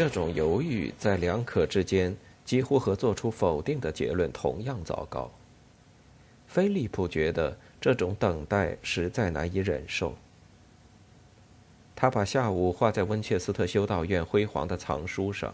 [0.00, 5.30] 这种犹豫在两可之间，几乎和做出否定的结论同样糟糕。
[6.46, 10.14] 菲利普觉得这种等待实在难以忍受。
[11.94, 15.52] 他把下午花在温切斯特修道院辉煌的藏书上，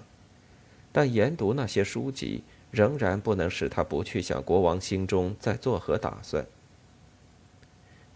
[0.92, 6.46] 但研读那些书籍仍然不能使他不去想国王心中在作何打算。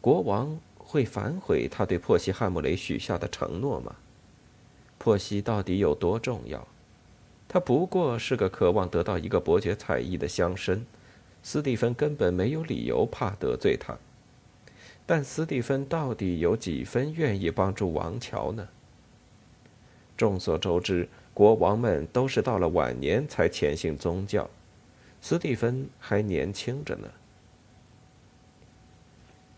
[0.00, 3.96] 国王会反悔他对珀西汉姆雷许下的承诺吗？
[5.00, 6.68] 珀西到底有多重要？
[7.48, 10.82] 他不过是个渴望得到一个伯爵才艺的乡绅，
[11.42, 13.96] 斯蒂芬根本没有理由怕得罪他。
[15.06, 18.68] 但斯蒂芬到底有几分愿意帮助王乔呢？
[20.18, 24.50] 众所周知，国王们都是到了晚年才潜信宗教，
[25.22, 27.08] 斯蒂芬还年轻着呢。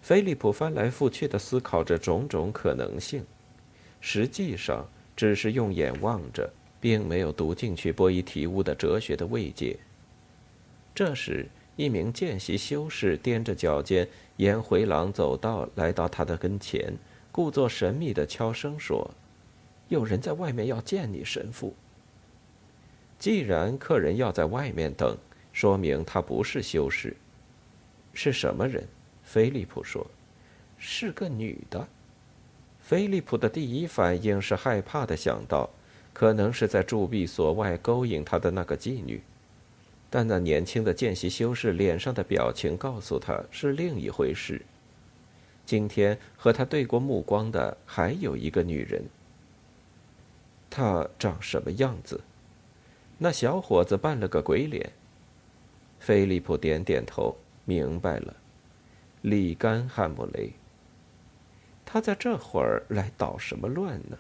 [0.01, 3.25] 菲利普翻来覆去的思考着种种可能性，
[4.01, 4.89] 实际上
[5.23, 9.79] 只是用眼望着，并没有读进去波伊提乌的哲学的慰藉。
[10.93, 11.47] 这时。
[11.77, 14.07] 一名见习修士踮着脚尖
[14.37, 16.93] 沿回廊走道来到他的跟前，
[17.31, 19.11] 故作神秘的悄声说
[19.89, 21.75] ：“有人在外面要见你，神父。”
[23.19, 25.17] 既然客人要在外面等，
[25.53, 27.17] 说明他不是修士。
[28.13, 28.87] 是什么人？
[29.23, 30.07] 菲利普说
[30.77, 31.89] ：“是个女的。”
[32.93, 35.71] 菲利普的第一反应是害怕的想到，
[36.13, 39.23] 可能是在铸币所外勾引他的那个妓女。
[40.11, 44.61] 但那年轻的见习修士脸上的表情告诉他是另一回事。
[45.65, 49.03] 今天和他对过目光的还有一个女人。
[50.69, 52.21] 她长什么样子？
[53.17, 54.93] 那小伙子扮了个鬼脸。
[55.99, 57.35] 菲利普点点头，
[57.65, 58.37] 明白了。
[59.23, 60.53] 里甘·汉姆雷。
[61.93, 64.17] 他在这会儿来捣什么乱呢？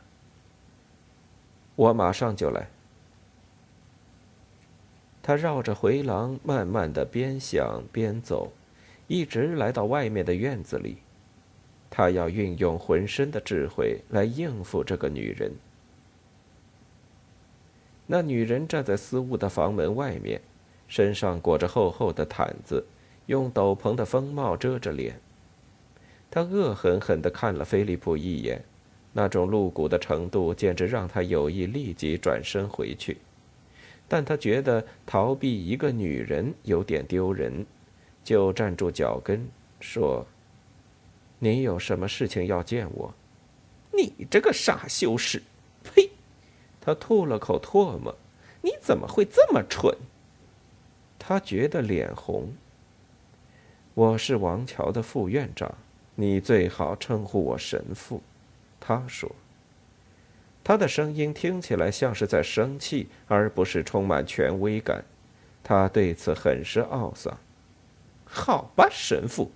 [1.74, 2.68] 我马上就来。
[5.22, 8.52] 他绕着回廊，慢慢的边想边走，
[9.06, 10.98] 一直来到外面的院子里。
[11.88, 15.50] 他要运用浑身的智慧来应付这个女人。
[18.06, 20.42] 那女人站在私屋的房门外面，
[20.88, 22.84] 身上裹着厚厚的毯子，
[23.24, 25.18] 用斗篷的风帽遮着脸。
[26.34, 28.64] 他恶狠狠地看了菲利普一眼，
[29.12, 33.18] 那种露骨的程度简直让他有意立即转身回去。
[34.08, 37.66] 但他觉得逃避一个女人有点丢人，
[38.24, 39.46] 就站住脚跟，
[39.78, 40.26] 说
[41.38, 43.12] ：“你有什么事情要见我
[43.92, 45.42] ？”“你这个傻修士！”
[45.84, 46.08] 呸！
[46.80, 48.16] 他吐了口唾沫。
[48.64, 49.94] “你怎么会这么蠢？”
[51.20, 52.54] 他觉得脸红。
[53.92, 55.74] “我是王桥的副院长，
[56.22, 58.22] 你最好称呼我神父。”
[58.78, 59.34] 他说。
[60.64, 65.04] 他的声音听起来像是在生气，而不是充满权威感。
[65.64, 67.36] 他对此很是懊丧。
[68.24, 69.50] 好吧，神父，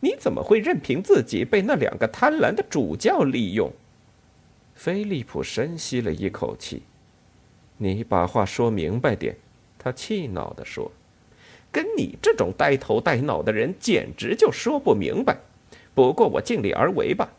[0.00, 3.70] 你怎么会任凭自己被那两个贪婪的主教利用？
[4.74, 6.82] 菲利普深吸了一口气。
[7.76, 9.36] 你把话说明白点，
[9.78, 10.90] 他气恼地说。
[11.70, 15.36] 跟你这种呆头呆脑的人，简直就说不明白。
[15.94, 17.30] 不过我尽力而为吧。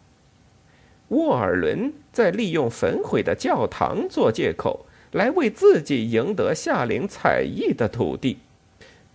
[1.10, 8.40] 沃尔伦在利用焚毁的教堂做借口，来为自己赢得夏令采邑的土地。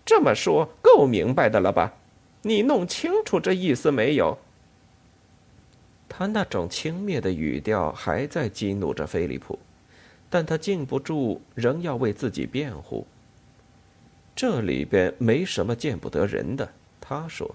[0.05, 1.95] 这么说够明白的了吧？
[2.43, 4.39] 你弄清楚这意思没有？
[6.09, 9.59] 他那种轻蔑的语调还在激怒着菲利普，
[10.31, 13.07] 但他禁不住仍要为自己辩护。
[14.35, 16.71] 这里边没什么见不得人的，
[17.01, 17.55] 他说：“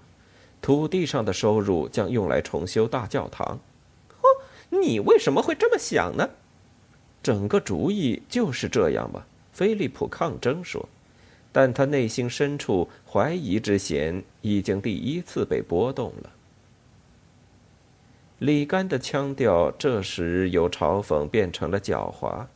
[0.64, 3.60] 土地上的收入将用来重修大教堂。”
[4.22, 4.24] 哦
[4.70, 6.30] 你为什么会这么想呢？
[7.22, 9.26] 整个主意就是这样吧。
[9.52, 10.88] 菲利普抗争说，
[11.52, 16.30] 但他内心深处怀疑之弦已经第一次被拨动了。
[18.38, 22.46] 李干的腔调这时由嘲讽变成了狡猾。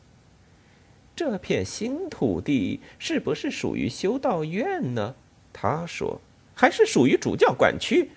[1.14, 5.14] 这片新土地是不是属于修道院呢？
[5.52, 6.20] 他说，
[6.58, 8.10] 还是属于主教管区？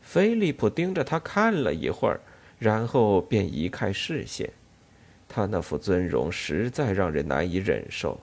[0.00, 2.20] 菲利普盯着他看了一会儿。
[2.56, 4.48] 然后便移开视线。
[5.28, 8.18] 他那副尊容实在让人难以忍受。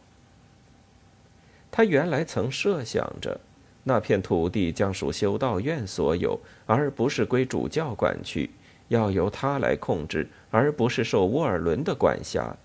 [1.70, 3.40] 他原来曾设想着，
[3.84, 8.50] 那片土地将属修道院所有，而不是归主教管区，
[8.88, 12.56] 要由他来控制，而不是受沃尔伦的管辖。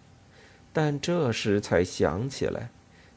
[0.73, 2.71] 但这时才想起来，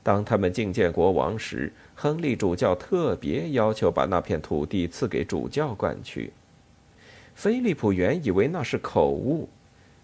[0.03, 6.31] 当他们觐见国王时，亨利主教特别要求把那片土地赐给主教管去。
[7.35, 9.49] 菲利普原以为那是口误，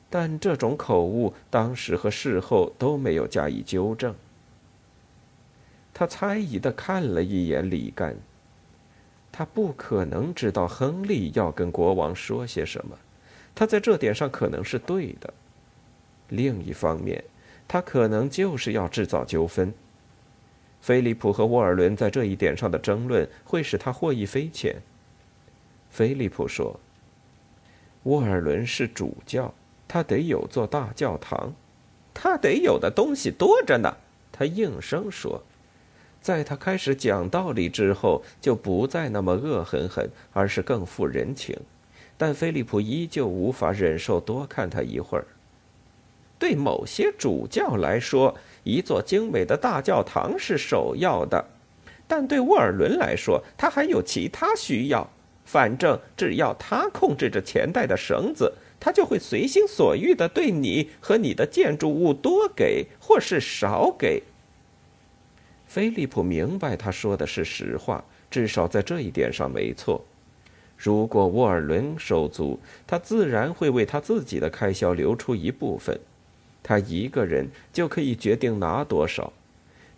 [0.09, 4.13] 但这种口误当时和事后都没有加以纠正。
[5.94, 8.13] 他猜疑的看了一眼里干。
[9.31, 12.98] 他不可能知道亨利要跟国王说些什么，
[13.56, 15.33] 他在这点上可能是对的。
[16.27, 17.24] 另一方面，
[17.69, 19.74] 他可能就是要制造纠纷。
[20.85, 24.75] 菲利普和沃尔伦在这一点上的争论会使他获益匪浅。
[25.89, 26.79] 菲利普说
[28.05, 29.51] ：“沃尔伦是主教，
[29.87, 31.51] 他得有座大教堂，
[32.13, 33.97] 他得有的东西多着呢。”
[34.31, 35.41] 他应声说。
[36.21, 41.57] 在他开始讲道理之后，就不再那么恶狠狠，而是更富人情。
[42.15, 45.25] 但菲利普依旧无法忍受多看他一会儿。
[46.38, 48.35] 对某些主教来说，
[48.65, 51.45] 一座精美的大教堂是首要的；
[52.07, 55.09] 但对沃尔伦来说，他还有其他需要。
[55.45, 64.23] 反正只要他控制着钱袋的绳子，他就会随心所欲地对你和你的建筑物多给或是少给。
[65.67, 70.03] 菲利普明白他说的是实话，至少在这一点上没错。
[70.75, 76.00] 如果沃尔伦收租，他自然会为他自己的开销留出一部分，
[76.67, 79.31] 他一个人就可以决定拿多少。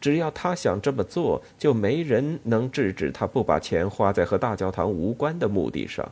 [0.02, 6.12] 只要他想这么做，就没人能制止他不把钱花在和大教堂无关的目的上。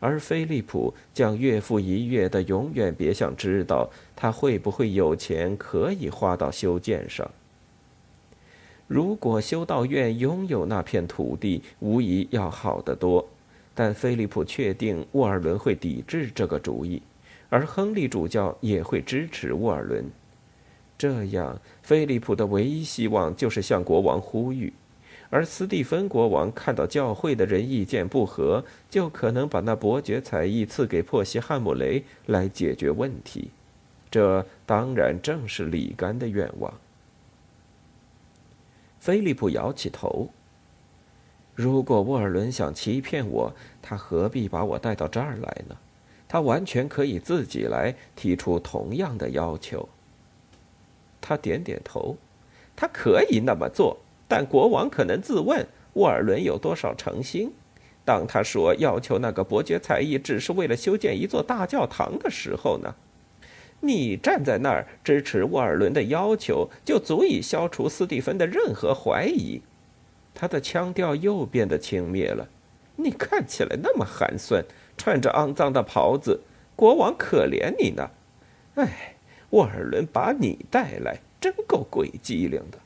[0.00, 7.28] 而菲利普将月复一月的，永远别想知道他会不会有钱可以花到修建上。
[8.86, 13.26] 如果修道院拥有那片土地，无疑要好得多。
[13.74, 17.00] 但菲利普确定沃尔伦会抵制这个主意，
[17.48, 20.10] 而亨利主教也会支持沃尔伦。
[20.96, 24.72] 这样，菲利普的唯一希望就是向国王呼吁，
[25.30, 33.50] 而斯蒂芬国王看到教会的人意见不合，就可能把那伯爵才艺赐给珀西汉姆雷来解决问题。
[34.10, 36.72] 这当然正是里干的愿望。
[38.98, 40.28] 菲利普摇起头。
[41.54, 45.76] 如果沃尔伦想欺骗我，他何必把我带到这儿来呢？
[46.28, 49.88] 他完全可以自己来提出同样的要求。
[51.20, 52.16] 他点点头，
[52.76, 53.96] 他可以那么做，
[54.28, 57.52] 但国王可能自问沃尔伦有多少诚心。
[58.04, 62.94] 当他说要求那个伯爵才艺只是为了修建一座大教堂的时候呢？
[63.80, 69.60] 你站在那儿支持沃尔伦的要求，就足以消除斯蒂芬的任何怀疑。
[70.34, 72.48] 他的腔调又变得轻蔑了。
[72.96, 74.64] 你看起来那么寒酸，
[74.98, 76.40] 穿着肮脏的袍子，
[76.76, 78.10] 国王可怜你呢。
[78.74, 79.14] 哎，
[79.50, 82.78] 沃尔伦把你带来，真够鬼机灵的。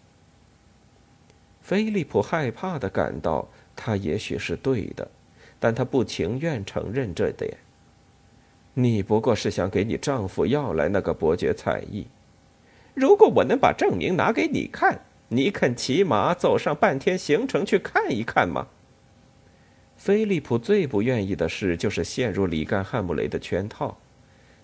[1.61, 5.11] 菲利普害怕的感到，他也许是对的，
[5.59, 7.57] 但他不情愿承认这点。
[8.75, 12.07] 你不过是想给你丈夫要来那个伯爵才艺。
[12.95, 18.66] 如果我能把证明拿给你看，你肯骑马走上半天行程去看一看吗？
[20.02, 23.97] 菲利普最不愿意的事就是陷入里干汉姆雷的圈套，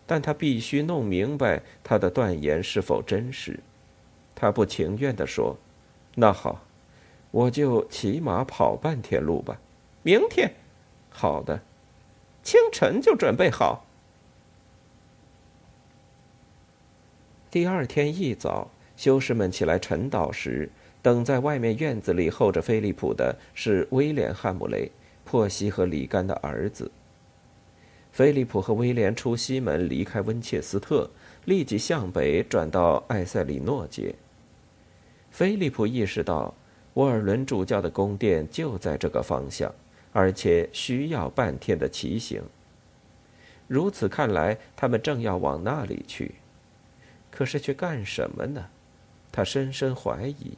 [0.04, 3.61] 但他必须弄明白他的断言是否真实。
[4.35, 5.57] 他不情愿地说
[6.16, 6.66] ：“那好，
[7.30, 9.61] 我就骑马跑半天路吧。
[10.02, 10.54] 明天，
[11.09, 11.62] 好的，
[12.42, 13.87] 清晨就准备好。”
[17.49, 20.68] 第二天一早，修士们起来晨祷时，
[21.00, 24.90] 等在外面院子里候着菲利普的是威廉·汉姆雷、
[25.30, 26.90] 珀西和里干的儿子。
[28.11, 31.11] 菲利普和威廉出西门，离开温切斯特，
[31.44, 34.14] 立即向北转到艾塞里诺街。
[35.30, 36.54] 菲利普意识到，
[36.94, 39.70] 沃尔伦主教的宫殿就在这个方向，
[40.14, 42.42] 而且需要半天的骑行。
[43.66, 46.37] 如此看来，他们正要往那里去。
[47.30, 48.64] 可是去干什么呢？
[49.30, 50.56] 他深深怀疑。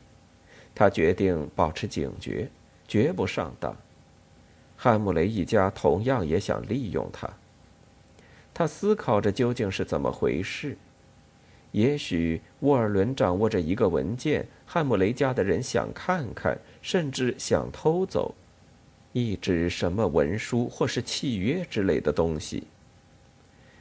[0.72, 2.48] 他决定保持警觉，
[2.86, 3.76] 绝不上当。
[4.82, 7.28] 汉姆雷一家同样也想利用他。
[8.54, 10.74] 他思考着究竟是怎么回事。
[11.72, 18.34] 也许沃尔伦掌握着一个文件，汉姆雷家的人想看看，甚至想偷走，
[19.12, 22.62] 一纸什么文书或是契约之类的东西。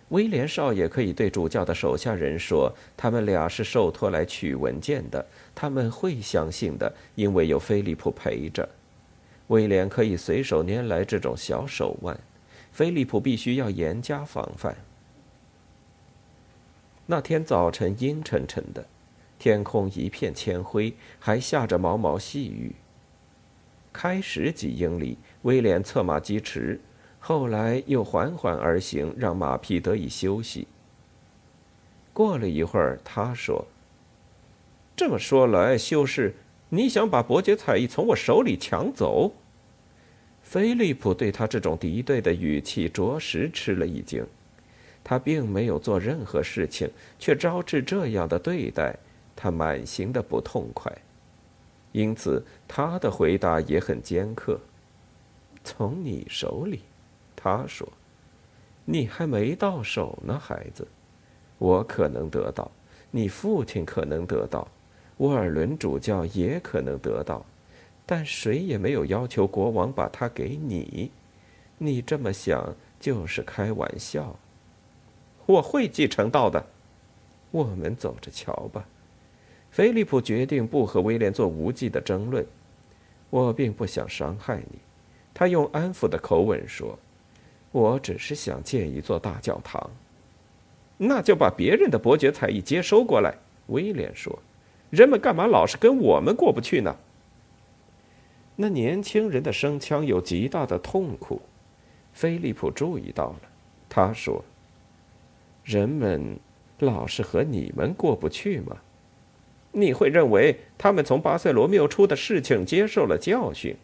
[0.09, 5.25] 威廉少爷可以对主教的手下人说，他们俩是受托来取文件的，
[5.55, 8.67] 他们会相信的，因为有菲利普陪着。
[9.49, 12.19] 威廉可以随手拈来这种小手腕，
[12.71, 14.75] 菲利普必须要严加防范。
[17.05, 18.85] 那天早晨阴沉沉的，
[19.39, 22.75] 天空一片铅灰，还下着毛毛细雨。
[23.91, 26.79] 开始几英里，威廉策马疾驰。
[27.19, 30.67] 后来又缓缓而行，让马匹得以休息。
[32.13, 33.65] 过了一会儿，他说
[34.95, 36.35] ：“这么说来，修士，
[36.69, 39.33] 你想把伯爵彩艺从我手里抢走？”
[40.41, 44.25] 菲利普对他这种敌对的语气着实吃了一惊。
[45.03, 48.95] 他并没有做任何事情，却招致这样的对待，
[49.35, 50.91] 他满心的不痛快。
[51.91, 54.59] 因此，他的回答也很尖刻
[55.63, 56.81] ：“从你手里。”
[57.35, 57.87] 他说
[58.85, 60.87] ：“你还没到手呢，孩子。
[61.57, 62.69] 我可能得到，
[63.09, 64.67] 你父亲可能得到，
[65.19, 67.45] 沃尔伦主教也可能得到，
[68.05, 71.11] 但谁也没有要求国王把它给你。
[71.77, 74.37] 你这么想就是开玩笑。
[75.45, 76.65] 我会继承到的。
[77.51, 78.85] 我们走着瞧吧。”
[79.71, 82.45] 菲利普决定不和威廉做无稽的争论。
[83.29, 84.79] 我并不想伤害你，
[85.31, 86.97] 他用安抚的口吻说。
[87.71, 89.91] 我只是想建一座大教堂，
[90.97, 93.35] 那就把别人的伯爵才艺接收过来。
[93.67, 94.39] 威廉说
[94.89, 96.95] ：“人们干嘛老是跟我们过不去呢？”
[98.55, 101.41] 那年轻人的声腔有极大的痛苦，
[102.13, 103.39] 菲利普注意到了。
[103.87, 104.43] 他说
[105.63, 106.37] ：“人们
[106.79, 108.77] 老是和你们过不去吗？
[109.71, 113.75] 你会认为他们从巴塞罗缪出的事情接受了教训？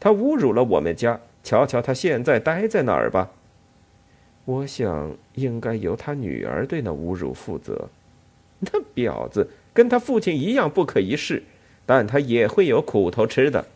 [0.00, 3.30] 他侮辱了我们家。”瞧瞧他现在待在哪儿吧。
[4.46, 7.88] 我想应该由他女儿对那侮辱负责。
[8.58, 11.42] 那婊子跟他父亲一样不可一世，
[11.84, 13.66] 但他也会有苦头吃的。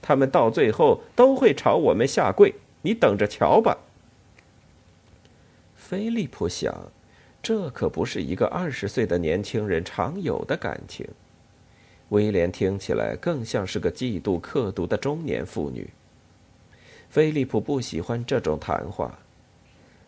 [0.00, 3.76] 他们到最后都会朝我们下跪，你等着瞧吧。
[5.74, 6.72] 菲利普想，
[7.42, 11.04] 这可不是一个二十岁的年轻人常有的感情。
[12.10, 15.90] 威廉听起来更像是个嫉妒刻毒的中年妇女。
[17.10, 19.18] 菲利普不喜欢这种谈话。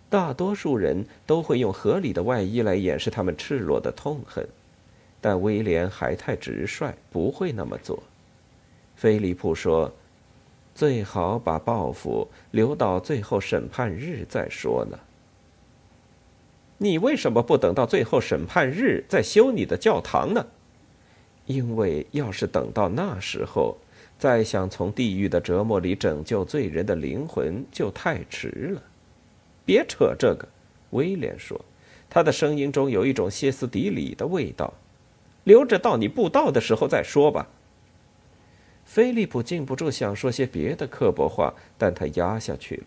[0.08, 4.46] 大多数人都会用合理的外衣来掩饰他们赤裸的痛恨，
[5.20, 8.02] 但威廉还太直率，不会那么做。
[8.96, 9.92] 菲利普说
[10.74, 14.98] ：“最好把报复留到最后审判日再说呢。”
[16.78, 20.46] 你为什么不等到最后审判日再修你的教堂呢？
[21.46, 23.76] 因为要是等到那时候。
[24.18, 28.82] 再想从地狱的折磨里拯救罪人的灵魂，就太迟了。
[29.64, 30.46] 别扯这个，
[30.90, 31.58] 威廉说，
[32.10, 34.74] 他的声音中有一种歇斯底里的味道。
[35.44, 37.48] 留着到你布道的时候再说吧。
[38.84, 42.86] 菲利普禁不住想说些别的刻薄话，但他压下去了。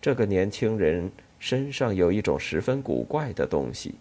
[0.00, 3.94] 这个年轻人身上有一种十分古怪的东西。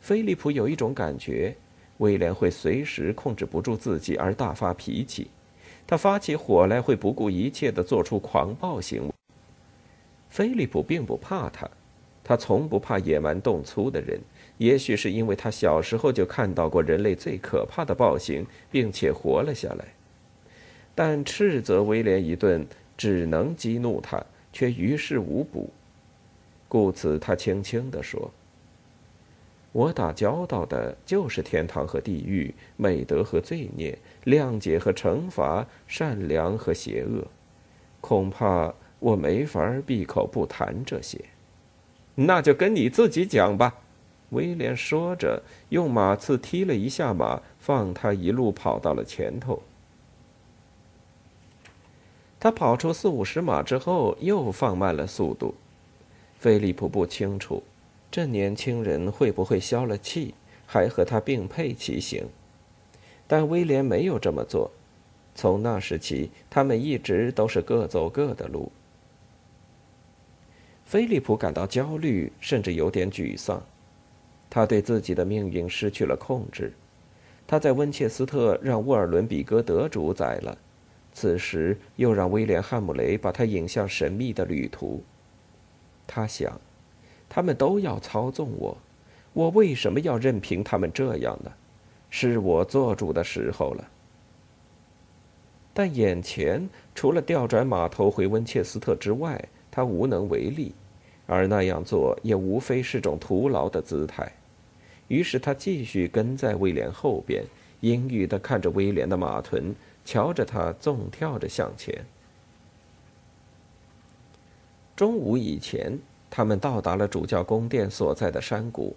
[0.00, 1.56] 菲利普有一种感觉，
[1.98, 5.30] 威廉会随时控制不住自己而大发脾气。
[5.86, 9.12] 他发起火来会不顾一切地做出狂暴行为。
[10.28, 11.68] 菲利普并不怕他，
[12.28, 14.20] 他从不怕野蛮动粗的人。
[14.58, 19.86] 也许是因为他小时候就看到过人类最可怕的暴行，并且活了下来。
[20.94, 22.66] 但斥责威廉一顿
[22.98, 25.70] 只能激怒他，却于事无补。
[26.68, 28.30] 故此，他轻轻地说。
[29.72, 37.26] 我打交道的就是天堂和地狱，美德和罪孽，谅解和惩罚，善良和邪恶。
[38.02, 41.18] 恐怕我没法闭口不谈这些。
[42.26, 43.74] 那就跟你自己讲吧。”
[44.30, 49.62] 威廉说着，用马刺踢了一下马，放他一路跑到了前头。
[52.38, 55.54] 他跑出四五十码之后，又放慢了速度。
[56.38, 57.62] 菲利普不清楚。
[58.10, 60.34] 这年轻人会不会消了气，
[60.66, 62.26] 还和他并辔骑行？
[63.26, 64.70] 但威廉没有这么做。
[65.34, 68.70] 从那时起，他们一直都是各走各的路。
[70.88, 73.62] 菲利普感到焦虑，甚至有点沮丧。
[74.48, 76.72] 他对自己的命运失去了控制。
[77.46, 80.56] 他在温切斯特让沃尔伦比戈德主宰了，
[81.12, 85.04] 此时又让威廉汉姆雷把他引向神秘的旅途。
[86.06, 86.58] 他想。
[87.28, 88.74] 他们都要操纵我，
[89.34, 91.52] 我为什么要任凭他们这样呢？
[92.08, 93.86] 是我做主的时候了。
[95.74, 99.38] 但眼前除了调转马头回温切斯特之外，
[99.70, 100.74] 他无能为力。
[101.26, 104.32] 而那样做也无非是种徒劳的姿态。
[105.08, 107.44] 于是他继续跟在威廉后边，
[107.80, 109.74] 阴郁地看着威廉的马臀，
[110.06, 112.04] 瞧着他纵跳着向前。
[114.96, 115.98] 中午以前，
[116.30, 118.96] 他们到达了主教宫殿所在的山谷。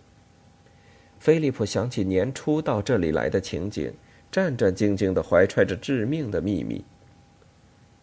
[1.20, 3.94] 菲利普想起年初到这里来的情景，
[4.32, 6.84] 战战兢兢地怀揣着致命的秘密。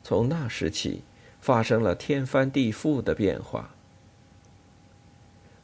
[0.05, 1.03] 从那时起，
[1.41, 3.71] 发生了天翻地覆的变化。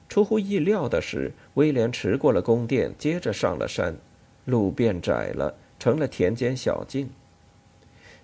[0.09, 3.97] 出乎意料的是，威廉驰过了宫殿，接着上了山，
[4.45, 7.09] 路变窄了，成了田间小径。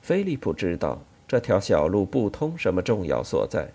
[0.01, 3.69] 菲利普知道这条小路不通什么重要所在。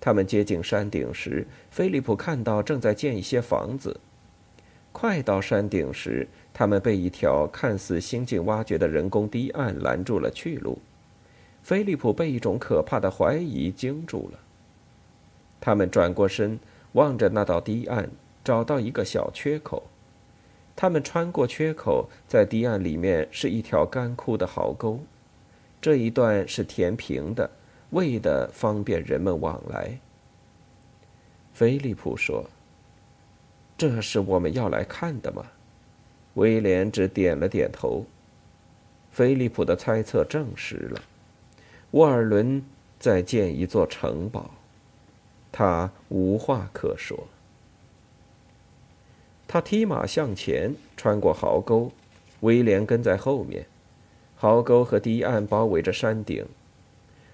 [0.00, 4.00] 他们接近山顶时，菲利普看到正在建一些房子。
[4.92, 10.78] 快到山顶时，他们被一条看似新近挖掘的人工堤岸拦住了去路。
[11.66, 14.38] 菲利普被一种可怕的怀疑惊住了。
[15.60, 16.56] 他们转过身。
[16.92, 18.08] 望着那道堤岸，
[18.42, 19.82] 找到一个小缺口。
[20.74, 25.00] 他们穿过缺口，在堤岸里面是一条干枯的壕沟。
[25.78, 27.50] 这一段是填平的，
[27.90, 29.98] 为的方便人们往来。
[31.52, 32.48] 菲利普说
[33.76, 35.44] ：“这是我们要来看的吗？”
[36.34, 38.06] 威廉只点了点头。
[39.10, 41.02] 菲利普的猜测证实了，
[41.96, 42.62] 沃尔伦
[43.00, 44.50] 在建一座城堡。
[45.50, 47.26] 他无话可说。
[49.48, 51.90] 他踢马向前，穿过壕沟，
[52.40, 53.64] 威廉跟在后面。
[54.36, 56.44] 壕沟和堤岸包围着山顶。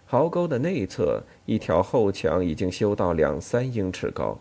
[0.06, 4.38] 壕沟的内侧，一条后墙已经修到两三英尺高，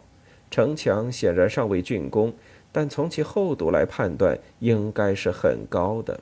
[0.51, 2.31] 城墙显然尚未竣工，
[2.71, 6.19] 但从其厚度来判断，应该是很高的。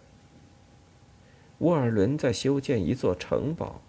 [1.58, 3.82] 沃尔伦在修建一座城堡，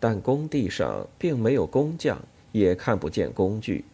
[0.00, 2.20] 但工地上并没有工匠。
[2.50, 3.84] 也看不见工具，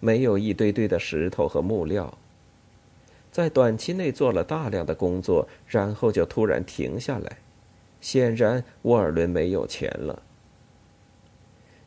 [0.00, 2.12] 没有一堆堆的石头和木料。
[3.30, 7.38] 在短期内做了大量的工作，然后就突然停下来。
[8.00, 10.20] 显然，沃尔伦没有钱了。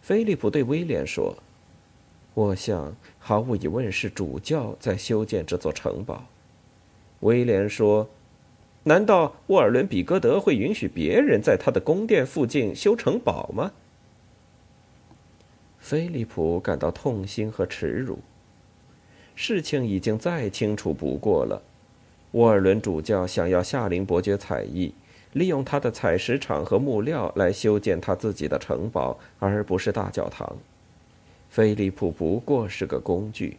[0.02, 1.38] 菲利普对威廉说
[2.34, 6.24] ：“我想，毫无疑问是主教在修建这座城堡。”
[7.20, 8.10] 威廉说
[8.88, 13.74] ：“难道沃尔伦·比戈德会允许别人在他的宫殿附近修城堡吗？”
[15.80, 18.20] 菲利普感到痛心和耻辱。
[19.36, 21.62] 事情已经再清楚不过了。
[22.32, 24.94] 沃尔伦主教想要夏令伯爵采邑，
[25.34, 30.58] 利用他的采石场和木料来修建他自己的城堡，而不是大教堂。
[31.50, 33.58] 菲利普不过是个工具。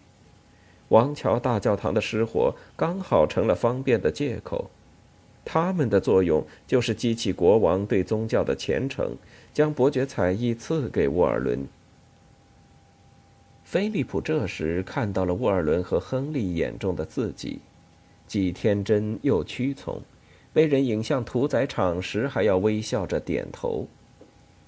[0.88, 4.70] 王桥大教堂的失火刚好成了方便的借口。
[5.48, 9.16] 他们的作用就是激起国王对宗教的虔诚，
[9.54, 11.64] 将伯爵采邑赐给沃尔伦。
[13.62, 17.60] 菲利普这时看到了沃尔伦和亨利眼中的自己，
[18.26, 20.02] 既天真又屈从，
[20.52, 23.86] 被人引向屠宰场时还要微笑着点头。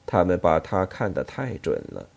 [0.07, 2.09] 他们把他看得太准了。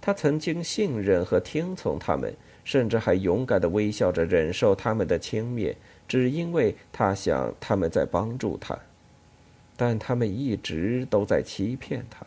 [0.00, 2.32] 他曾经信任和听从他们，
[2.62, 5.74] 甚至还勇敢地微笑着忍受他们的轻蔑，
[6.06, 8.78] 只因为他想他们在帮助他。
[9.76, 12.24] 但他们一直都在欺骗他。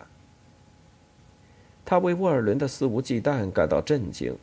[1.86, 4.36] 他为沃尔伦的肆无忌惮感到震惊，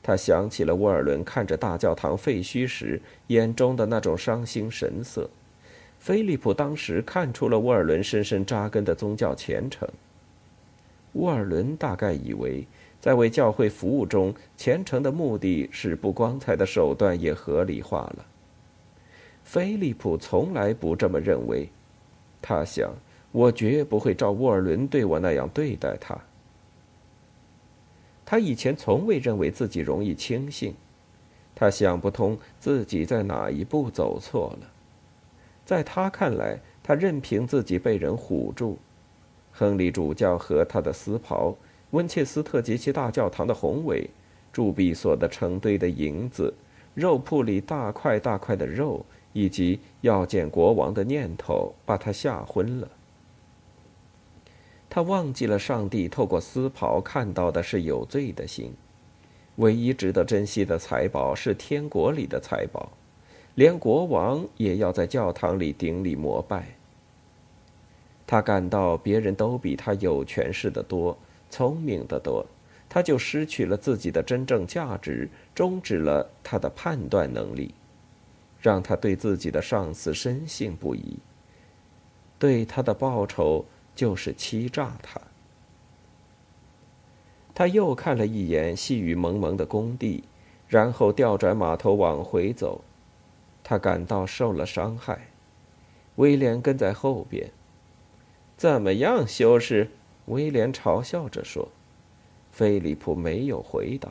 [0.00, 5.28] 他想起了沃尔伦看着大教堂废墟时眼中的那种伤心神色。
[5.98, 9.88] 菲利普当时看出了沃尔伦深深扎根的宗教虔诚。
[11.14, 12.64] 沃尔伦大概以为，
[13.00, 18.24] 在为教会服务中，虔诚的目的使不光彩的手段也合理化了。
[19.46, 21.68] 菲利普从来不这么认为，
[22.42, 22.92] 他想，
[23.30, 26.18] 我绝不会照沃尔伦对我那样对待他。
[28.24, 30.74] 他以前从未认为自己容易轻信，
[31.54, 34.66] 他想不通自己在哪一步走错了。
[35.64, 38.76] 在他看来，他任凭自己被人唬住。
[39.52, 41.56] 亨利主教和他的丝袍，
[41.92, 44.10] 温切斯特及其大教堂的宏伟，
[44.52, 46.52] 铸币所的成堆的银子，
[46.94, 49.06] 肉铺里大块大块的肉，
[49.36, 52.88] 以及要见国王的念头，把他吓昏了。
[54.88, 58.72] 他忘记了，上帝透过丝袍看到的是有罪的心。
[59.56, 62.90] 唯一值得珍惜的财宝是天国里的财宝，
[63.56, 66.68] 连国王也要在教堂里顶礼膜拜。
[68.26, 71.18] 他感到别人都比他有权势的多，
[71.50, 72.46] 聪明的多，
[72.88, 77.74] 他就失去了自己的真正价值，终止了他的判断能力，
[78.66, 81.18] 让他对自己的上司深信不疑。
[82.36, 83.64] 对他的报酬。
[83.94, 85.18] 就是欺诈他。
[87.54, 90.22] 他又看了一眼细雨蒙蒙的工地，
[90.68, 92.84] 然后调转马头往回走。
[93.64, 95.28] 他感到受了伤害。
[96.16, 97.50] 威廉跟在后边。
[98.58, 99.88] 怎么样，修士？
[100.26, 101.66] 威廉嘲笑着说。
[102.52, 104.10] 菲利普没有回答。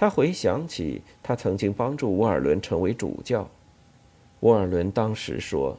[0.00, 3.46] 他回想起他曾经帮助沃尔伦成为主教。
[4.40, 5.76] 沃尔伦当时说：“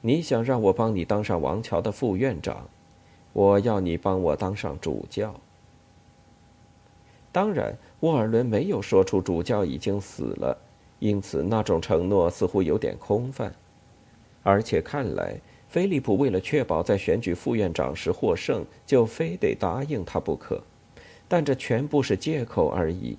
[0.00, 2.66] 你想让我帮你当上王桥的副院长？”
[3.34, 5.34] 我要你帮我当上主教。
[7.30, 10.56] 当然，沃尔伦没有说出主教已经死了，
[10.98, 13.54] 因此那种承诺似乎有点空泛。
[14.42, 20.58] 而且看来，菲利普为了确保在选举副院长时获胜，就非得答应他不可。
[21.28, 23.18] 但这全部是借口而已。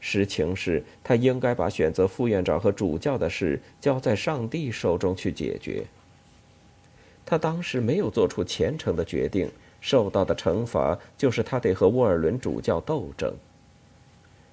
[0.00, 5.84] 实情是他应该把选择副院长和主教的事交在上帝手中去解决。
[7.24, 13.34] 他当时没有做出虔诚的决定，受到的惩罚就是他得和沃尔伦主教斗争。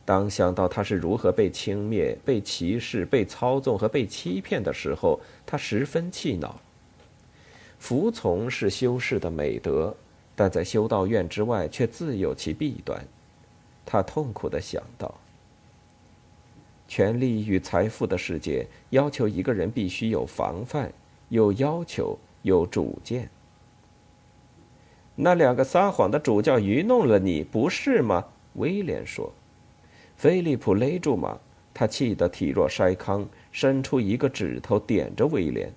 [0.05, 6.59] 当想到他是如何被轻蔑、被歧视、被操纵和被欺骗的时候，他十分气恼。
[7.79, 9.95] 服从是修士的美德，
[10.35, 13.05] 但在修道院之外却自有其弊端。
[13.85, 15.13] 他痛苦地想到：
[16.95, 20.91] 权力与财富的世界要求一个人必须有防范，
[21.29, 22.15] 有要求。
[22.43, 23.29] 有主见。
[25.15, 28.25] 那两个撒谎的主教愚弄了你，不是吗？
[28.55, 29.33] 威廉说。
[30.17, 31.39] 菲利普勒住马，
[31.73, 35.71] 他气得体若筛糠，伸出一个指头点着威廉：“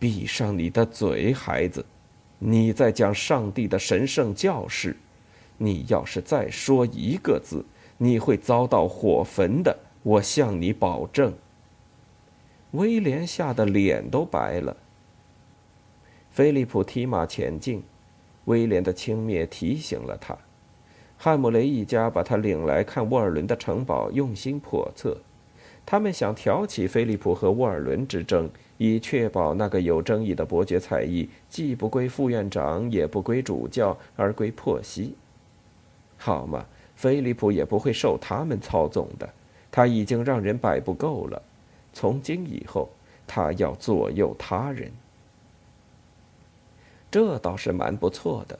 [0.00, 1.84] 闭上你的嘴，孩子！
[2.38, 4.96] 你在讲上帝的神圣教示。
[5.58, 7.62] 你要是再说一个字，
[7.98, 11.34] 你会遭到火焚的，我向你保证。”
[12.72, 14.76] 威廉吓得脸都白了。
[16.30, 17.82] 菲利普提马前进，
[18.44, 20.38] 威廉的轻蔑提醒了他。
[21.18, 25.16] 汉姆雷一家把他领来看沃尔伦的城堡，用心叵测。
[25.84, 35.14] 他们想挑起菲利普和沃尔伦之争，以确保那个有争议的伯爵才艺既不归副院长，也不归主教，而归珀西。
[36.16, 39.28] 好嘛，菲利普也不会受他们操纵的。
[39.72, 41.42] 他已经让人摆布够了，
[41.92, 42.88] 从今以后，
[43.26, 44.90] 他要左右他人。
[47.10, 48.58] 这倒是蛮不错的，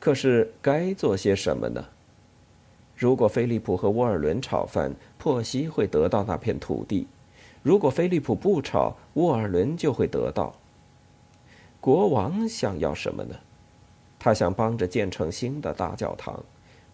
[0.00, 1.84] 可是该做些什么呢？
[2.96, 7.06] 如果菲利普和沃尔伦炒饭，珀西会得到那片土地；
[7.62, 10.54] 如果菲利普不炒，沃尔伦就会得到。
[11.80, 13.36] 国王想要什么呢？
[14.18, 16.42] 他想帮着建成新的大教堂。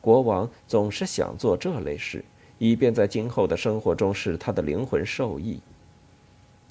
[0.01, 2.25] 国王总是想做这类事，
[2.65, 5.59] 以便在今后的生活中使他的灵魂受益。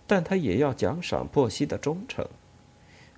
[0.07, 2.25] 但他也要奖赏珀西的忠诚。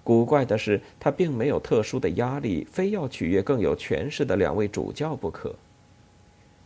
[0.04, 5.56] 古怪的是，他并没有特殊的压力，非要取悦更有权势的两位主教不可。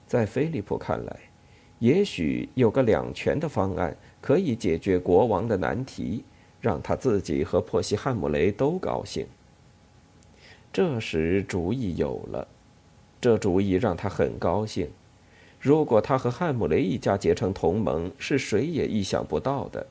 [0.07, 1.19] 在菲利普看来，
[1.79, 6.23] 也许有个两全的方案可以解决国王的难题，
[6.61, 9.27] 让他自己和珀西汉姆雷都高兴。
[10.71, 12.47] 这时主意有了，
[13.19, 14.89] 这主意让他很高兴。
[15.59, 19.85] 如果他和汉姆雷一家结成同盟，是谁也意想不到的。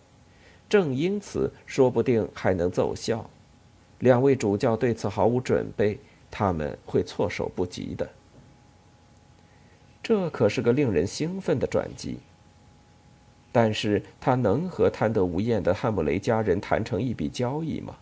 [0.68, 3.28] 正因此，说不定还能奏效。
[3.98, 5.98] 两位主教对此毫无准备，
[6.30, 8.08] 他们会措手不及的。
[10.02, 12.18] 这可是个令人兴奋的转机。
[13.50, 17.96] 但是他能和贪得无厌的汉姆雷家人谈成一笔交易吗？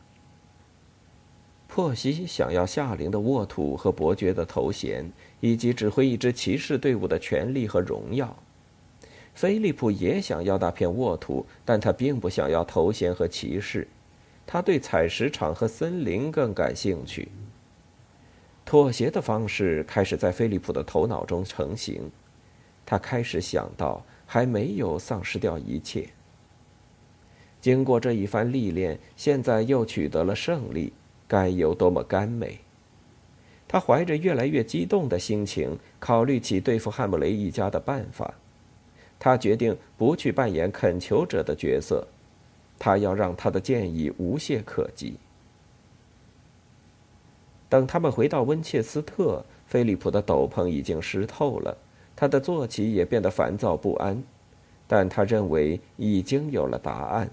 [1.69, 8.37] 珀西想要夏令的沃土和伯爵的头衔，以及指挥一支骑士队伍的权利和荣耀。
[9.35, 13.89] 菲利普也想要那片沃土，但他并不想要头衔和骑士。
[14.47, 17.29] 他对采石场和森林更感兴趣。
[18.65, 22.11] 妥协的方式开始在菲利普的头脑中成型，
[22.87, 26.09] 他开始想到还没有丧失掉一切。
[27.61, 30.93] 经过这一番历练，现在又取得了胜利，
[31.27, 32.59] 该有多么甘美！
[33.67, 38.35] 他怀着越来越激动的心情，考虑起对付汉姆雷一家的办法。
[39.19, 42.07] 他决定不去扮演恳求者的角色。
[42.79, 45.15] 他要让他的建议无懈可击。
[47.69, 51.77] 等他们回到温切斯特，菲利普的斗篷已经湿透了，
[52.15, 54.23] 他的坐骑也变得烦躁不安，
[54.87, 57.31] 但他认为已经有了答案。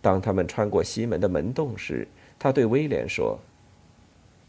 [0.00, 2.06] 当他们穿过西门的门洞时，
[2.38, 3.38] 他对威廉说：“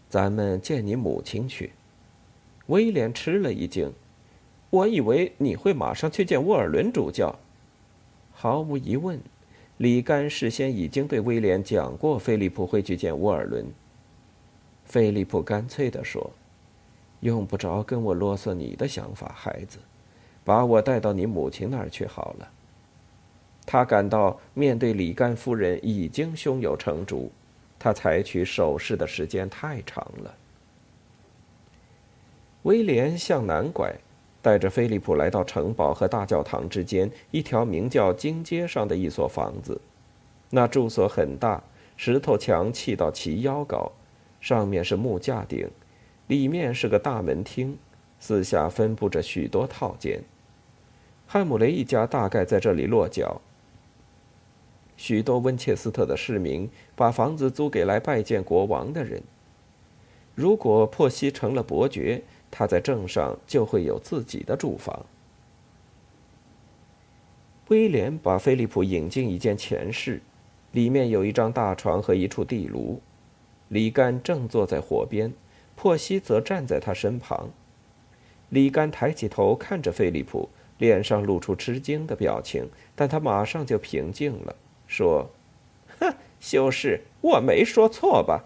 [0.09, 1.71] 咱们见你母亲去。”
[2.67, 3.93] 威廉吃了一惊
[4.69, 7.37] ：“我以为你会马上去见沃尔伦主教。”
[8.33, 9.19] 毫无疑问。
[9.77, 13.65] 李干事先已经对威廉讲过，菲利普会去见沃尔伦。
[14.85, 15.11] 菲。
[15.11, 16.31] 利普干脆地说
[17.21, 19.77] ：“用不着跟我啰嗦你的想法，孩子，
[20.43, 22.49] 把我带到你母亲那儿去好了。”
[23.67, 27.31] 他感到面对李干夫人已经胸有成竹，
[27.79, 30.35] 他采取手势的时间太长了。
[32.63, 33.93] 威廉向南拐，
[34.41, 39.79] 带着菲利普来到城堡和大教堂之间一条名叫金街上的一所房子。
[40.49, 41.63] 那住所很大，
[41.95, 43.91] 石头墙砌到齐腰高，
[44.41, 45.69] 上面是木架顶，
[46.27, 47.77] 里面是个大门厅，
[48.19, 50.21] 四下分布着许多套间。
[51.25, 53.41] 汉姆雷一家大概在这里落脚。
[54.97, 59.21] 许多温切斯特的市民把房子租给来拜见国王的人。
[60.35, 65.05] 如果珀西成了伯爵，他在镇上就会有自己的住房。
[67.69, 70.21] 威廉把菲利普引进一间前室，
[70.71, 73.01] 里面有一张大床和一处地炉。
[73.67, 75.33] 李干正坐在火边，
[75.75, 77.49] 珀西则站在他身旁。
[78.49, 84.55] 李干抬起头看着菲利普，脸上露出吃惊的表情，但他马上就平静了。
[84.87, 85.29] 说
[85.99, 88.43] ：“哼，修士，我没说错吧？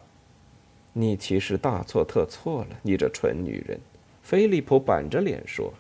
[0.94, 3.80] 你其实大错特错了，你这蠢女人。”
[4.22, 5.74] 菲利普板着脸说：“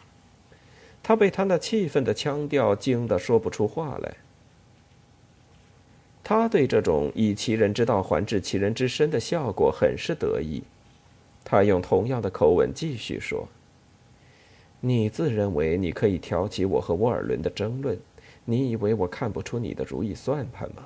[1.03, 4.15] 他被他那气愤的腔调惊得说不出话来。
[6.23, 10.63] 他对这种以其人之道还治其人之身的效果很是得意。
[11.43, 13.47] 他用同样的口吻继续说
[14.79, 17.99] ：‘你自认为你可以挑起我和沃尔伦的争论。’”
[18.45, 20.83] 你以为我看不出你的如意算盘吗？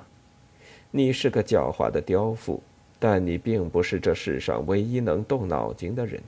[0.90, 2.62] 你是个狡猾的刁妇，
[2.98, 6.22] 但你并不是这世上唯一能动脑筋的人。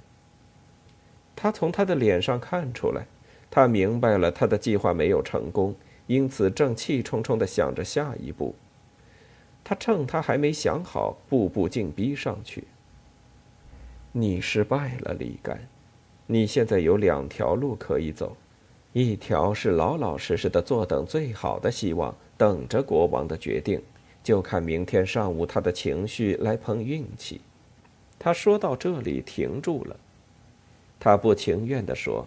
[1.36, 3.06] 他从他的脸上看出来，
[3.50, 5.74] 他明白了他的计划没有成功，
[6.06, 8.54] 因此正气冲冲地想着下一步。
[9.62, 12.64] 他趁他还没想好，步步紧逼上去。
[14.12, 15.68] 你失败了，李干。
[16.26, 18.36] 你现在有两条路可以走。
[18.94, 23.80] 一条是老老实实的坐等最好的希望，等着国王的决定，
[24.24, 27.40] 就看明天上午他的情绪来碰运气。
[28.18, 29.96] 他说到这里停住了，
[30.98, 32.26] 他不情愿地说：“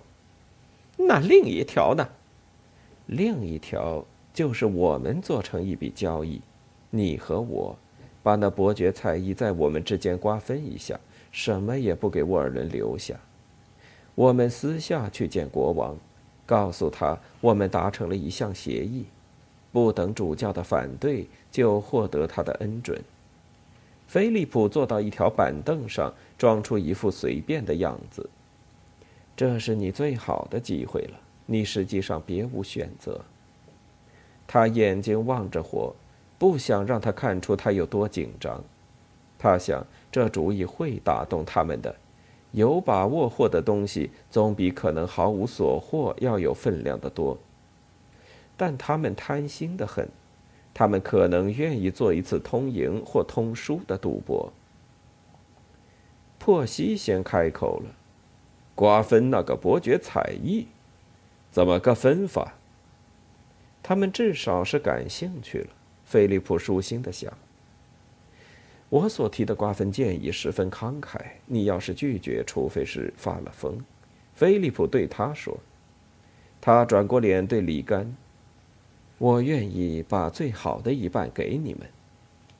[0.95, 2.07] 那另一条呢？
[3.07, 6.39] 另一条就是我们做成一笔交易，
[6.91, 7.75] 你和我，
[8.21, 10.97] 把那伯爵才艺在我们之间瓜分一下，
[11.31, 13.19] 什么也不给沃尔伦留下。
[14.13, 15.97] 我们私下去见国王。”
[16.51, 19.05] 告诉他，我们达成了一项协议，
[19.71, 23.01] 不等主教的反对，就获得他的恩准。
[24.05, 28.29] 菲利普坐到一条板凳上，装出一副随便的样子。
[29.33, 33.21] 这是你最好的机会了，你实际上别无选择。
[34.45, 35.95] 他眼睛望着火，
[36.37, 38.61] 不想让他看出他有多紧张。
[39.39, 41.95] 他想，这主意会打动他们的。
[42.51, 47.37] 有把握获得东西，总比可能毫无所获要有分量的多。
[48.57, 50.07] 但他们贪心的很，
[50.73, 54.51] 他们可能愿意做一次通赢或通输的赌博。
[56.37, 57.95] 珀西先开口了
[58.75, 60.67] ：“瓜分那个伯爵才艺，
[61.51, 62.53] 怎么个分法？”
[63.83, 65.67] 他们至少是感兴趣了。
[66.03, 67.31] 菲利普舒心的想。
[68.91, 73.79] 我所提的瓜分建议十分慷慨，你要是拒绝，除非是发了疯。”
[74.35, 75.57] 菲利普对他说。
[76.59, 78.13] 他转过脸对里干
[79.17, 81.89] ：“我愿意把最好的一半给你们。”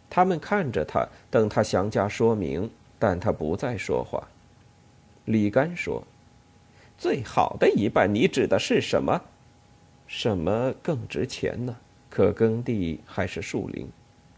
[0.10, 4.26] 他们看着他，等他详加说明，但他不再说话。
[5.26, 6.02] 里干说
[6.98, 9.22] ：“最好的一半，你指的是什么？
[10.08, 11.76] 什么更值钱呢？
[12.10, 13.90] 可耕地还是树林？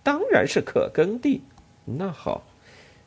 [0.02, 1.44] 当然是可耕地。”
[1.86, 2.44] 那好，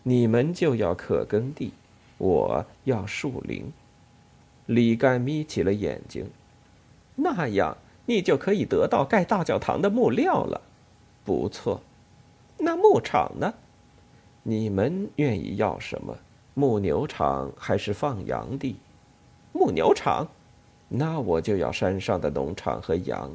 [0.02, 1.72] 你们就要可耕地，
[2.18, 3.72] 我要树林。
[4.66, 6.28] 李干眯起了眼睛，
[7.14, 10.60] 那样你就可以得到盖大教堂的木料了。
[11.24, 11.80] 不错，
[12.58, 13.54] 那牧场呢？
[14.42, 16.16] 你们愿意要什么？
[16.54, 18.76] 牧牛场还是放羊地？
[19.52, 20.28] 牧牛场，
[20.88, 23.30] 那我就要山上的农场和羊。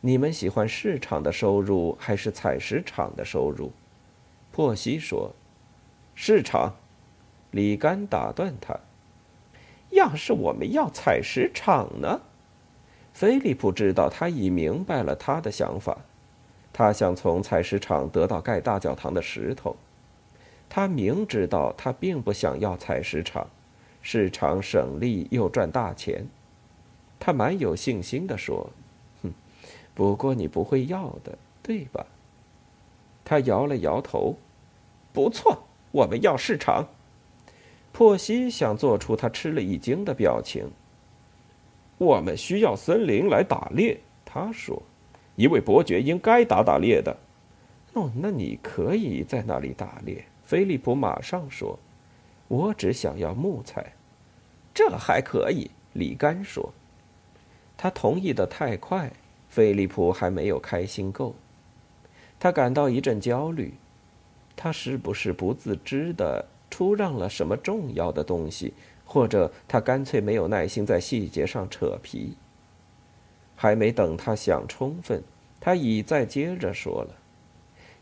[0.00, 3.72] 你们喜欢市场的收入还是采石场的收入？
[4.52, 5.32] 珀西说
[6.14, 6.76] ：“市场。”
[7.50, 8.78] 李干打断他
[9.90, 12.20] ：“要是我们要采石场呢？”
[13.12, 15.98] 菲利普知道他已明白了他的想法，
[16.72, 19.76] 他想从采石场得到盖大教堂的石头。
[20.70, 23.46] 他明知道他并不想要采石场，
[24.00, 26.26] 市场省力又赚大钱。
[27.20, 28.70] 他蛮有信心地说
[29.22, 29.34] ：“哼，
[29.94, 32.06] 不过你不会要的，对吧？”
[33.24, 34.36] 他摇了摇头，
[35.12, 36.86] 不错，我们要市场。
[37.92, 40.70] 珀西想做出他吃了一惊的表情。
[41.98, 44.82] 我们需要森林来打猎，他说。
[45.36, 47.16] 一位伯爵应该打打猎的。
[47.94, 50.24] 哦，那你可以在那里打猎。
[50.44, 51.78] 菲利普马上说
[52.48, 53.92] ：“我只想要木材。”
[54.74, 56.72] 这还可以，里甘说。
[57.76, 59.10] 他同意的太快，
[59.48, 61.34] 菲利普还没有开心够。
[62.42, 63.72] 他感到一阵焦虑，
[64.56, 68.74] 他是不是不自知的出让了什么重要的东西，
[69.04, 72.32] 或者他干脆没有耐心在细节上扯皮？
[73.54, 75.22] 还没等他想充分，
[75.60, 77.14] 他已再接着说了：“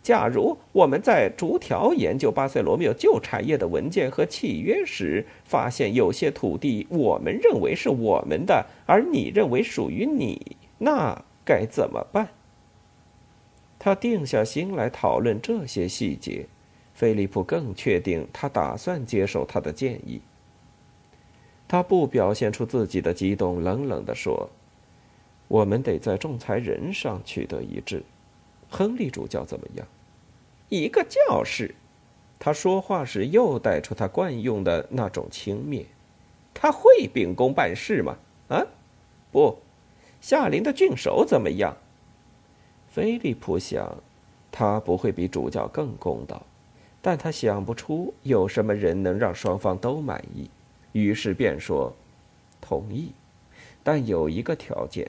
[0.03, 12.27] 假如我们在逐条研究巴塞罗缪旧产业的文件和契约时，发现有些土地我们认为是我们的，而你认为属于你，那该怎么办？”
[13.81, 16.47] 他定下心来讨论这些细节。
[16.93, 20.21] 菲利普更确定他打算接受他的建议。
[21.67, 24.51] 他不表现出自己的激动，冷冷地说。
[25.49, 28.05] 我们得在仲裁人上取得一致。
[28.69, 29.87] 亨利主教怎么样？
[30.69, 31.75] 一个教士。
[32.39, 35.87] 他说话时又带出他惯用的那种轻蔑。
[36.53, 38.19] 他会秉公办事吗？
[38.49, 38.67] 啊，
[39.33, 39.59] 不。
[40.21, 41.77] 夏林的郡守怎么样？
[42.91, 43.97] 菲利普想，
[44.51, 46.45] 他不会比主教更公道，
[47.01, 50.51] 但他想不出有什么人能让双方都满意，
[50.93, 51.93] 于是便说
[52.61, 53.13] ：“同意，
[53.85, 55.09] 但有一个条件。”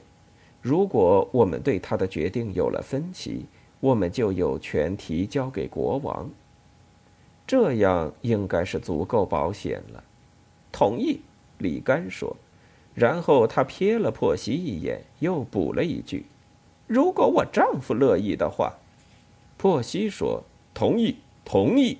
[0.61, 3.47] 如果我们对他的决定有了分歧，
[3.79, 6.29] 我们就有权提交给国王。
[7.47, 10.03] 这样应该是足够保险了。
[10.71, 11.19] 同意，
[11.57, 12.37] 李干说。
[12.93, 16.25] 然后他瞥了珀西一眼，又补了一句
[16.93, 18.73] ：“如果我丈夫乐意的话。”
[19.57, 21.99] 珀西说：“同意，同意。”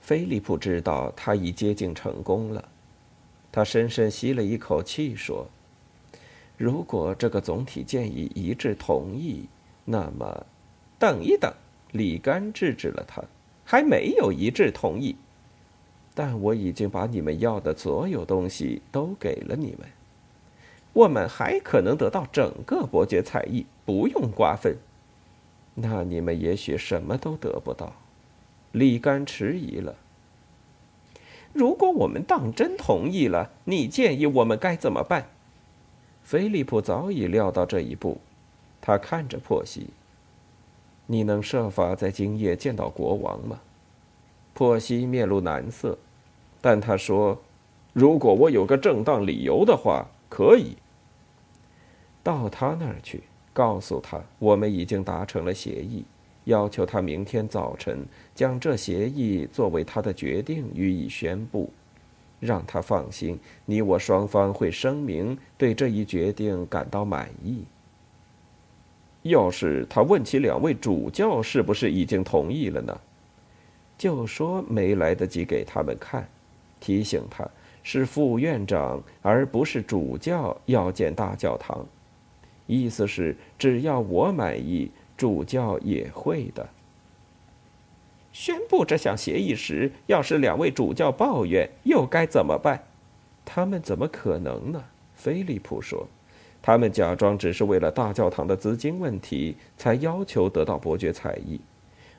[0.00, 2.68] 菲利普知道他已接近成功了，
[3.52, 5.46] 他深深吸了一口气说。
[6.56, 9.44] 如果这个总体建议一致同意，
[9.84, 10.46] 那么，
[10.98, 11.52] 等一等，
[11.92, 13.22] 李干制止了他，
[13.64, 15.14] 还没有一致同意。
[16.14, 19.86] 但我已经把你们要的所有东西都给了你们，
[20.92, 24.76] 我们还可能得到整个伯爵才艺，不用瓜分。
[25.74, 27.92] 那你们也许什么都得不到。
[28.72, 29.94] 李干迟疑了。
[31.52, 35.28] 如果我们当真同意了，你建议我们该怎么办？
[36.22, 38.20] 菲利普早已料到这一步，
[38.80, 39.88] 他看着珀西
[41.06, 43.60] ：“你能设法在今夜见到国王吗？”
[44.54, 45.98] 珀西面露难色，
[46.60, 47.40] 但他说
[47.92, 50.78] ：“如果我有个正当理由的话，可以。”
[52.24, 56.04] 到他那儿去，告诉他我们已经达成了协议，
[56.44, 61.70] 要求他明天早晨将这协议作为他的决定予以宣布。
[62.38, 67.64] 让他放心，你我双方会声明对这一决定感到满意。
[69.22, 72.98] 要是他问起两位主教是不是已经同意了呢？
[73.98, 76.26] 就说没来得及给他们看，
[76.80, 77.46] 提醒他
[77.82, 81.86] 是副院长而不是主教要建大教堂，
[82.66, 86.68] 意思是只要我满意，主教也会的。
[88.32, 92.84] 宣布这项协议时，要是两位主教抱怨，又该怎么办？
[93.44, 94.84] 他们怎么可能呢？
[95.16, 96.06] 菲利普说
[96.62, 101.60] ：“他们假装只是为了大教堂的资金问题才要求得到伯爵才艺。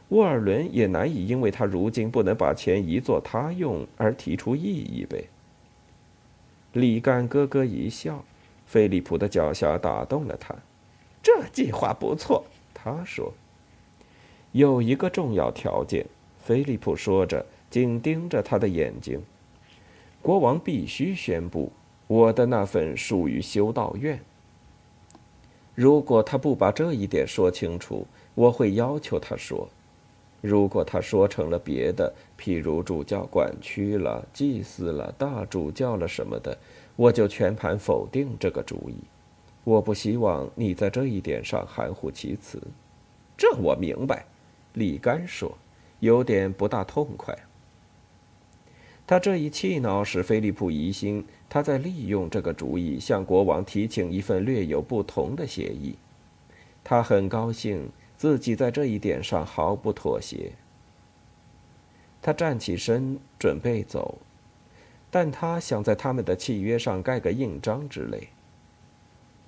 [0.09, 5.23] 沃尔伦也难以因为他如今不能把钱移作他用而提出异议呗。”
[6.73, 8.23] 李干咯咯一笑，
[8.65, 10.55] 菲利普的狡黠打动了他。
[11.21, 13.33] 这计划不错，他说。
[14.53, 16.05] 有一个重要条件，
[16.39, 19.21] 菲利普说着，紧盯着他的眼睛。
[20.21, 21.71] 国王必须宣布
[22.07, 24.19] 我的那份属于修道院。
[25.73, 28.05] 如果他不把这一点说清楚，
[28.35, 29.69] 我会要求他说。
[30.41, 36.57] 如果他说成了别的，譬如主教管区了、祭司了、大主教了什么的，
[36.95, 38.95] 我就全盘否定这个主意。
[39.63, 42.59] 我不希望你在这一点上含糊其辞。
[43.37, 44.25] 这我明白。
[44.73, 45.55] 李干说
[45.99, 47.37] ：“有点不大痛快。”
[49.05, 55.95] 他这一气恼使菲利普疑心他在利用这个主意向国王提请一份略有不同的协议。
[56.83, 57.89] 他很高兴
[58.21, 60.51] 自己在这一点上毫不妥协。
[62.21, 64.19] 他站起身准备走，
[65.09, 68.27] 但他想在他们的契约上盖个印章之类。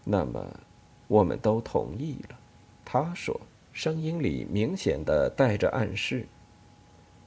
[0.04, 0.60] 那么，
[1.08, 2.40] 我们都同意了，
[2.84, 3.40] 他说。
[3.74, 6.26] 声音里明显的带着暗示。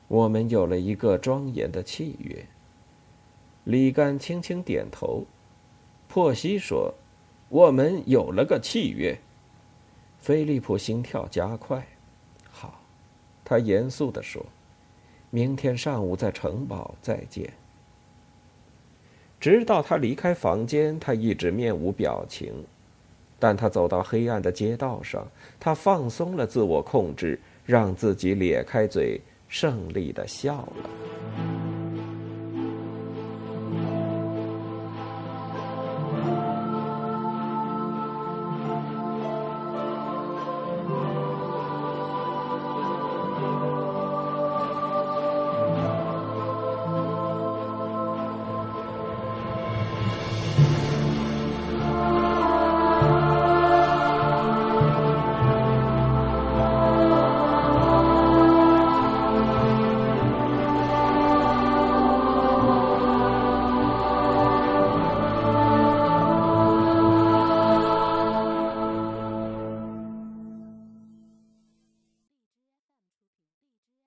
[0.08, 2.44] 我们有了一个庄严的契约。
[3.62, 5.24] 李干轻轻点头。
[6.08, 6.94] 珀西说
[7.48, 9.16] ：“我们有了个契约。”
[10.18, 11.86] 菲利普心跳加快。
[12.50, 12.80] 好，
[13.44, 14.44] 他严肃地说
[15.30, 17.52] ：“明天上午在城堡再见。”
[19.38, 22.52] 直到他离开房间，他一直面无表情。
[23.38, 25.26] 但他走到黑暗的街道上，
[25.60, 31.45] 他放松了自我控制，让自己咧开嘴，胜利的笑了。